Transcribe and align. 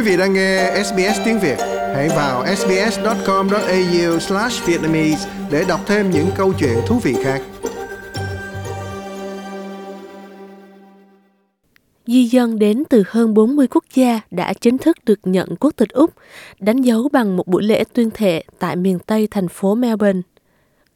Quý 0.00 0.06
vị 0.06 0.16
đang 0.16 0.32
nghe 0.32 0.82
SBS 0.84 1.20
tiếng 1.24 1.40
Việt, 1.40 1.56
hãy 1.94 2.08
vào 2.08 2.46
sbs.com.au/vietnamese 2.56 5.28
để 5.50 5.64
đọc 5.68 5.80
thêm 5.86 6.10
những 6.10 6.26
câu 6.36 6.52
chuyện 6.58 6.78
thú 6.86 6.98
vị 6.98 7.14
khác. 7.24 7.42
Di 12.06 12.24
dân 12.24 12.58
đến 12.58 12.84
từ 12.88 13.02
hơn 13.06 13.34
40 13.34 13.66
quốc 13.70 13.84
gia 13.94 14.20
đã 14.30 14.52
chính 14.52 14.78
thức 14.78 14.96
được 15.04 15.20
nhận 15.24 15.56
quốc 15.56 15.76
tịch 15.76 15.90
Úc, 15.90 16.10
đánh 16.60 16.82
dấu 16.82 17.08
bằng 17.12 17.36
một 17.36 17.46
buổi 17.46 17.62
lễ 17.62 17.84
tuyên 17.92 18.10
thệ 18.10 18.44
tại 18.58 18.76
miền 18.76 18.98
Tây 18.98 19.28
thành 19.30 19.48
phố 19.48 19.74
Melbourne. 19.74 20.20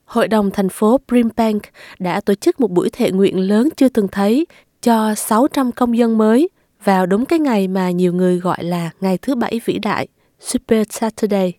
Hội 0.04 0.28
đồng 0.28 0.50
thành 0.50 0.68
phố 0.68 1.00
Brimbank 1.08 1.62
đã 1.98 2.20
tổ 2.20 2.34
chức 2.34 2.60
một 2.60 2.70
buổi 2.70 2.90
thệ 2.92 3.10
nguyện 3.10 3.40
lớn 3.40 3.68
chưa 3.76 3.88
từng 3.88 4.08
thấy 4.08 4.46
cho 4.82 5.14
600 5.14 5.72
công 5.72 5.98
dân 5.98 6.18
mới 6.18 6.48
vào 6.84 7.06
đúng 7.06 7.26
cái 7.26 7.38
ngày 7.38 7.68
mà 7.68 7.90
nhiều 7.90 8.12
người 8.12 8.38
gọi 8.38 8.64
là 8.64 8.90
ngày 9.00 9.18
thứ 9.18 9.34
bảy 9.34 9.60
vĩ 9.64 9.78
đại, 9.78 10.08
Super 10.40 10.86
Saturday. 10.90 11.52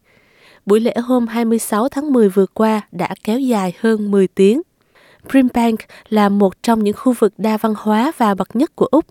Buổi 0.66 0.80
lễ 0.80 0.94
hôm 1.04 1.28
26 1.28 1.90
tháng 1.90 2.14
10 2.14 2.30
vừa 2.30 2.46
qua 2.46 2.82
đã 2.92 3.10
kéo 3.24 3.40
dài 3.40 3.74
hơn 3.80 4.12
10 4.12 4.28
tiếng. 4.28 4.62
Primbank 5.30 5.80
là 6.10 6.30
một 6.30 6.64
trong 6.64 6.84
những 6.84 6.96
khu 6.98 7.14
vực 7.14 7.34
đa 7.38 7.58
văn 7.58 7.74
hóa 7.78 8.12
và 8.18 8.36
bậc 8.36 8.56
nhất 8.56 8.76
của 8.76 8.86
Úc. 8.86 9.06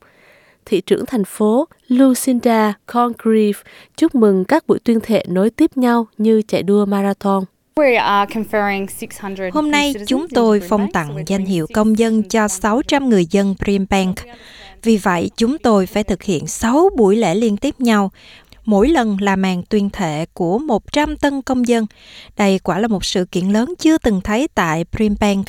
Thị 0.64 0.80
trưởng 0.80 1.06
thành 1.06 1.24
phố 1.24 1.68
Lucinda 1.88 2.74
Congreve 2.86 3.60
chúc 3.96 4.14
mừng 4.14 4.44
các 4.44 4.66
buổi 4.66 4.78
tuyên 4.78 5.00
thệ 5.00 5.24
nối 5.28 5.50
tiếp 5.50 5.76
nhau 5.76 6.06
như 6.18 6.42
chạy 6.42 6.62
đua 6.62 6.86
marathon. 6.86 7.44
Hôm 9.52 9.70
nay 9.70 9.94
chúng 10.06 10.28
tôi 10.28 10.60
phong 10.68 10.92
tặng 10.92 11.24
danh 11.26 11.44
hiệu 11.44 11.66
công 11.74 11.98
dân 11.98 12.22
cho 12.22 12.48
600 12.48 13.08
người 13.08 13.26
dân 13.30 13.54
Brimbank. 13.60 14.16
Vì 14.82 14.96
vậy, 14.96 15.30
chúng 15.36 15.58
tôi 15.58 15.86
phải 15.86 16.04
thực 16.04 16.22
hiện 16.22 16.46
6 16.46 16.88
buổi 16.96 17.16
lễ 17.16 17.34
liên 17.34 17.56
tiếp 17.56 17.74
nhau, 17.80 18.10
mỗi 18.64 18.88
lần 18.88 19.16
là 19.20 19.36
màn 19.36 19.62
tuyên 19.62 19.90
thệ 19.90 20.26
của 20.32 20.58
100 20.58 21.16
tân 21.16 21.42
công 21.42 21.68
dân. 21.68 21.86
Đây 22.36 22.58
quả 22.58 22.78
là 22.78 22.88
một 22.88 23.04
sự 23.04 23.24
kiện 23.24 23.48
lớn 23.48 23.74
chưa 23.78 23.98
từng 23.98 24.20
thấy 24.20 24.48
tại 24.54 24.84
Brimbank 24.92 25.46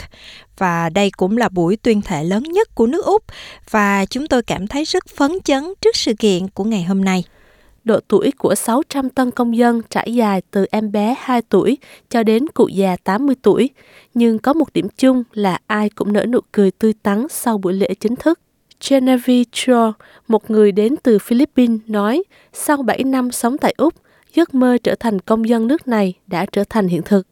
và 0.57 0.89
đây 0.89 1.11
cũng 1.17 1.37
là 1.37 1.49
buổi 1.49 1.77
tuyên 1.77 2.01
thệ 2.01 2.23
lớn 2.23 2.43
nhất 2.43 2.75
của 2.75 2.87
nước 2.87 3.05
Úc 3.05 3.23
và 3.69 4.05
chúng 4.05 4.27
tôi 4.27 4.41
cảm 4.43 4.67
thấy 4.67 4.83
rất 4.83 5.03
phấn 5.17 5.31
chấn 5.43 5.63
trước 5.81 5.95
sự 5.95 6.13
kiện 6.13 6.47
của 6.47 6.63
ngày 6.63 6.83
hôm 6.83 7.05
nay. 7.05 7.23
Độ 7.85 7.99
tuổi 8.07 8.31
của 8.37 8.55
600 8.55 9.09
tân 9.09 9.31
công 9.31 9.57
dân 9.57 9.81
trải 9.89 10.13
dài 10.13 10.41
từ 10.51 10.65
em 10.71 10.91
bé 10.91 11.15
2 11.19 11.41
tuổi 11.41 11.77
cho 12.09 12.23
đến 12.23 12.47
cụ 12.47 12.67
già 12.67 12.95
80 13.03 13.35
tuổi, 13.41 13.69
nhưng 14.13 14.39
có 14.39 14.53
một 14.53 14.73
điểm 14.73 14.87
chung 14.97 15.23
là 15.33 15.57
ai 15.67 15.89
cũng 15.89 16.13
nở 16.13 16.25
nụ 16.25 16.39
cười 16.51 16.71
tươi 16.71 16.93
tắn 17.03 17.27
sau 17.29 17.57
buổi 17.57 17.73
lễ 17.73 17.93
chính 17.99 18.15
thức. 18.15 18.39
Genevieve 18.89 19.43
Cho, 19.51 19.93
một 20.27 20.51
người 20.51 20.71
đến 20.71 20.95
từ 21.03 21.19
Philippines, 21.19 21.79
nói 21.87 22.23
sau 22.53 22.77
7 22.77 23.03
năm 23.03 23.31
sống 23.31 23.57
tại 23.57 23.73
Úc, 23.77 23.93
giấc 24.33 24.53
mơ 24.53 24.77
trở 24.83 24.95
thành 24.95 25.19
công 25.19 25.49
dân 25.49 25.67
nước 25.67 25.87
này 25.87 26.13
đã 26.27 26.45
trở 26.45 26.63
thành 26.69 26.87
hiện 26.87 27.01
thực. 27.01 27.27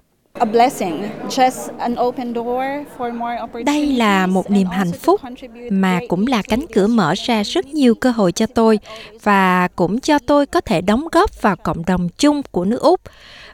Đây 3.66 3.88
là 3.88 4.28
một 4.28 4.52
niềm 4.52 4.68
hạnh 4.68 4.92
phúc 4.92 5.22
mà 5.70 6.00
cũng 6.08 6.28
là 6.28 6.42
cánh 6.42 6.66
cửa 6.74 6.88
mở 6.88 7.14
ra 7.26 7.44
rất 7.44 7.66
nhiều 7.68 7.96
cơ 7.96 8.12
hội 8.12 8.32
cho 8.32 8.46
tôi 8.46 8.80
và 9.24 9.68
cũng 9.76 10.00
cho 10.00 10.20
tôi 10.20 10.46
có 10.46 10.62
thể 10.62 10.82
đóng 10.82 11.08
góp 11.12 11.42
vào 11.42 11.56
cộng 11.56 11.86
đồng 11.86 12.10
chung 12.10 12.42
của 12.52 12.66
nước 12.66 12.82
Úc. 12.82 13.02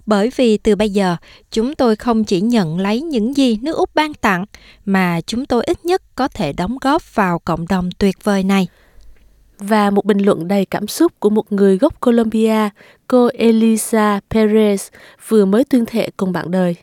Bởi 0.06 0.32
vì 0.36 0.58
từ 0.58 0.76
bây 0.76 0.90
giờ, 0.90 1.16
chúng 1.52 1.76
tôi 1.76 1.96
không 1.96 2.24
chỉ 2.24 2.42
nhận 2.42 2.80
lấy 2.80 3.02
những 3.02 3.38
gì 3.38 3.58
nước 3.62 3.76
Úc 3.78 3.96
ban 3.96 4.14
tặng, 4.14 4.46
mà 4.86 5.22
chúng 5.22 5.46
tôi 5.46 5.64
ít 5.64 5.86
nhất 5.86 6.02
có 6.16 6.28
thể 6.28 6.54
đóng 6.54 6.78
góp 6.82 7.16
vào 7.16 7.40
cộng 7.40 7.68
đồng 7.68 7.90
tuyệt 7.98 8.16
vời 8.24 8.44
này. 8.44 8.68
Và 9.60 9.90
một 9.90 10.06
bình 10.06 10.20
luận 10.20 10.48
đầy 10.48 10.66
cảm 10.66 10.88
xúc 10.88 11.12
của 11.20 11.30
một 11.30 11.52
người 11.52 11.78
gốc 11.78 12.00
Colombia, 12.00 12.70
cô 13.08 13.30
Elisa 13.34 14.20
Perez, 14.30 14.90
vừa 15.28 15.46
mới 15.46 15.64
tuyên 15.64 15.86
thệ 15.86 16.10
cùng 16.18 16.32
bạn 16.32 16.52
đời. 16.52 16.76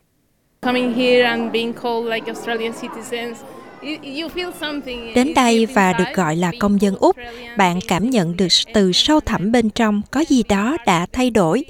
Đến 5.15 5.35
đây 5.35 5.67
và 5.67 5.93
được 5.93 6.05
gọi 6.15 6.37
là 6.37 6.53
công 6.61 6.81
dân 6.81 6.97
Úc, 6.97 7.17
bạn 7.57 7.79
cảm 7.89 8.11
nhận 8.11 8.37
được 8.37 8.49
từ 8.75 8.93
sâu 8.93 9.21
thẳm 9.21 9.53
bên 9.53 9.71
trong 9.71 10.03
có 10.11 10.25
gì 10.29 10.43
đó 10.49 10.77
đã 10.87 11.07
thay 11.13 11.31
đổi 11.31 11.65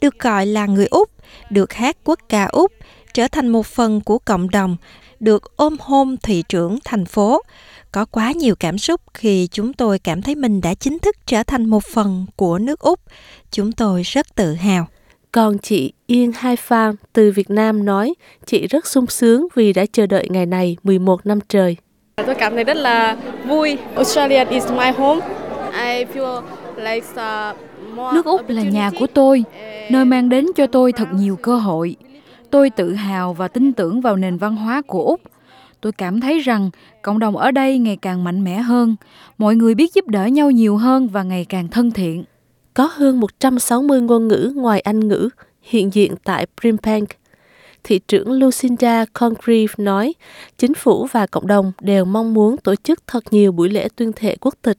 được 0.00 0.18
gọi 0.18 0.46
là 0.46 0.66
người 0.66 0.86
Úc, 0.86 1.10
được 1.50 1.72
hát 1.72 1.96
quốc 2.04 2.18
ca 2.28 2.44
Úc, 2.44 2.72
trở 3.18 3.28
thành 3.28 3.48
một 3.48 3.66
phần 3.66 4.00
của 4.00 4.18
cộng 4.18 4.50
đồng, 4.50 4.76
được 5.20 5.56
ôm 5.56 5.76
hôn 5.80 6.16
thị 6.22 6.42
trưởng 6.48 6.78
thành 6.84 7.04
phố. 7.04 7.42
Có 7.92 8.04
quá 8.04 8.32
nhiều 8.32 8.54
cảm 8.60 8.78
xúc 8.78 9.00
khi 9.14 9.48
chúng 9.50 9.72
tôi 9.72 9.98
cảm 9.98 10.22
thấy 10.22 10.34
mình 10.34 10.60
đã 10.60 10.74
chính 10.74 10.98
thức 10.98 11.16
trở 11.26 11.42
thành 11.42 11.66
một 11.66 11.84
phần 11.84 12.26
của 12.36 12.58
nước 12.58 12.80
Úc. 12.80 13.00
Chúng 13.50 13.72
tôi 13.72 14.02
rất 14.02 14.34
tự 14.34 14.54
hào. 14.54 14.86
Còn 15.32 15.58
chị 15.58 15.92
Yên 16.06 16.32
Hai 16.36 16.56
Phan 16.56 16.94
từ 17.12 17.32
Việt 17.34 17.50
Nam 17.50 17.84
nói 17.84 18.14
chị 18.46 18.66
rất 18.66 18.86
sung 18.86 19.06
sướng 19.06 19.46
vì 19.54 19.72
đã 19.72 19.86
chờ 19.92 20.06
đợi 20.06 20.28
ngày 20.30 20.46
này 20.46 20.76
11 20.82 21.26
năm 21.26 21.38
trời. 21.48 21.76
Tôi 22.16 22.34
cảm 22.34 22.54
thấy 22.54 22.64
rất 22.64 22.76
là 22.76 23.16
vui. 23.46 23.78
Australia 23.94 24.44
is 24.44 24.64
my 24.70 24.90
home. 24.96 25.20
I 25.72 26.04
feel 26.04 26.42
like 26.76 27.06
uh, 27.10 27.56
Nước 28.14 28.24
Úc 28.24 28.48
là 28.48 28.62
nhà 28.62 28.90
của 28.98 29.06
tôi 29.06 29.44
nơi 29.90 30.04
mang 30.04 30.28
đến 30.28 30.46
cho 30.56 30.66
tôi 30.66 30.92
thật 30.92 31.08
nhiều 31.12 31.36
cơ 31.36 31.56
hội. 31.56 31.96
Tôi 32.50 32.70
tự 32.70 32.94
hào 32.94 33.34
và 33.34 33.48
tin 33.48 33.72
tưởng 33.72 34.00
vào 34.00 34.16
nền 34.16 34.36
văn 34.36 34.56
hóa 34.56 34.82
của 34.86 35.04
Úc. 35.04 35.20
Tôi 35.80 35.92
cảm 35.92 36.20
thấy 36.20 36.38
rằng 36.38 36.70
cộng 37.02 37.18
đồng 37.18 37.36
ở 37.36 37.50
đây 37.50 37.78
ngày 37.78 37.96
càng 37.96 38.24
mạnh 38.24 38.44
mẽ 38.44 38.56
hơn, 38.56 38.96
mọi 39.38 39.56
người 39.56 39.74
biết 39.74 39.94
giúp 39.94 40.08
đỡ 40.08 40.26
nhau 40.26 40.50
nhiều 40.50 40.76
hơn 40.76 41.08
và 41.08 41.22
ngày 41.22 41.44
càng 41.48 41.68
thân 41.68 41.90
thiện. 41.90 42.24
Có 42.74 42.90
hơn 42.92 43.20
160 43.20 44.00
ngôn 44.00 44.28
ngữ 44.28 44.52
ngoài 44.56 44.80
Anh 44.80 45.08
ngữ 45.08 45.28
hiện 45.62 45.94
diện 45.94 46.14
tại 46.24 46.46
Primbank. 46.60 47.08
Thị 47.84 48.00
trưởng 48.08 48.32
Lucinda 48.32 49.04
Congreve 49.12 49.74
nói, 49.78 50.14
chính 50.58 50.74
phủ 50.74 51.06
và 51.12 51.26
cộng 51.26 51.46
đồng 51.46 51.72
đều 51.80 52.04
mong 52.04 52.34
muốn 52.34 52.56
tổ 52.56 52.74
chức 52.76 53.06
thật 53.06 53.24
nhiều 53.30 53.52
buổi 53.52 53.68
lễ 53.68 53.88
tuyên 53.96 54.12
thệ 54.12 54.36
quốc 54.40 54.54
tịch 54.62 54.78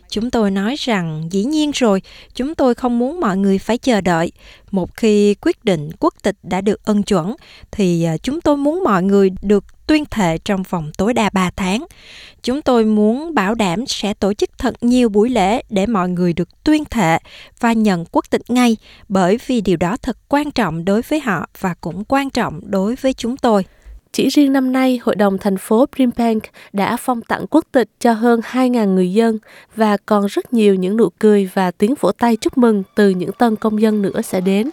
Chúng 0.11 0.31
tôi 0.31 0.51
nói 0.51 0.75
rằng 0.79 1.27
dĩ 1.31 1.43
nhiên 1.43 1.71
rồi, 1.71 2.01
chúng 2.35 2.55
tôi 2.55 2.75
không 2.75 2.99
muốn 2.99 3.19
mọi 3.19 3.37
người 3.37 3.57
phải 3.57 3.77
chờ 3.77 4.01
đợi. 4.01 4.31
Một 4.71 4.95
khi 4.95 5.35
quyết 5.41 5.65
định 5.65 5.89
quốc 5.99 6.13
tịch 6.23 6.35
đã 6.43 6.61
được 6.61 6.85
ân 6.85 7.03
chuẩn, 7.03 7.35
thì 7.71 8.03
à, 8.03 8.17
chúng 8.17 8.41
tôi 8.41 8.57
muốn 8.57 8.83
mọi 8.83 9.03
người 9.03 9.29
được 9.41 9.63
tuyên 9.87 10.05
thệ 10.05 10.37
trong 10.45 10.63
vòng 10.63 10.91
tối 10.97 11.13
đa 11.13 11.29
3 11.33 11.51
tháng. 11.55 11.85
Chúng 12.43 12.61
tôi 12.61 12.85
muốn 12.85 13.33
bảo 13.33 13.55
đảm 13.55 13.87
sẽ 13.87 14.13
tổ 14.13 14.33
chức 14.33 14.49
thật 14.57 14.75
nhiều 14.81 15.09
buổi 15.09 15.29
lễ 15.29 15.63
để 15.69 15.85
mọi 15.85 16.09
người 16.09 16.33
được 16.33 16.63
tuyên 16.63 16.85
thệ 16.85 17.17
và 17.59 17.73
nhận 17.73 18.05
quốc 18.11 18.25
tịch 18.29 18.49
ngay, 18.49 18.77
bởi 19.09 19.37
vì 19.47 19.61
điều 19.61 19.77
đó 19.77 19.97
thật 20.01 20.17
quan 20.27 20.51
trọng 20.51 20.85
đối 20.85 21.01
với 21.01 21.19
họ 21.19 21.45
và 21.59 21.73
cũng 21.81 22.03
quan 22.03 22.29
trọng 22.29 22.61
đối 22.63 22.95
với 22.95 23.13
chúng 23.13 23.37
tôi. 23.37 23.65
Chỉ 24.13 24.29
riêng 24.29 24.53
năm 24.53 24.71
nay, 24.71 24.99
Hội 25.03 25.15
đồng 25.15 25.37
thành 25.37 25.57
phố 25.57 25.85
Brimbank 25.95 26.43
đã 26.73 26.97
phong 26.97 27.21
tặng 27.21 27.45
quốc 27.49 27.65
tịch 27.71 27.87
cho 27.99 28.13
hơn 28.13 28.39
2.000 28.51 28.95
người 28.95 29.13
dân 29.13 29.37
và 29.75 29.97
còn 30.05 30.25
rất 30.25 30.53
nhiều 30.53 30.75
những 30.75 30.97
nụ 30.97 31.09
cười 31.19 31.49
và 31.53 31.71
tiếng 31.71 31.93
vỗ 31.99 32.11
tay 32.11 32.35
chúc 32.35 32.57
mừng 32.57 32.83
từ 32.95 33.09
những 33.09 33.31
tân 33.31 33.55
công 33.55 33.81
dân 33.81 34.01
nữa 34.01 34.21
sẽ 34.21 34.41
đến. 34.41 34.69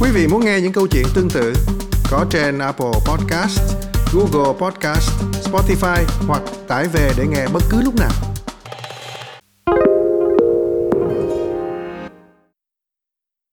Quý 0.00 0.10
vị 0.14 0.26
muốn 0.30 0.44
nghe 0.44 0.60
những 0.60 0.72
câu 0.72 0.86
chuyện 0.86 1.04
tương 1.14 1.30
tự 1.30 1.52
có 2.10 2.26
trên 2.30 2.58
Apple 2.58 2.92
Podcast, 3.06 3.60
Google 4.14 4.52
Podcast, 4.58 5.10
Spotify 5.50 6.04
hoặc 6.26 6.42
tải 6.68 6.86
về 6.92 7.10
để 7.18 7.24
nghe 7.30 7.46
bất 7.52 7.62
cứ 7.70 7.82
lúc 7.82 7.94
nào. 7.94 8.25